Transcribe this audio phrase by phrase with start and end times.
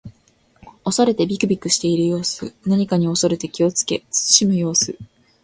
[0.83, 2.55] 恐れてびくびくしている様子。
[2.65, 4.97] 何かに恐れて気をつけ慎む様子。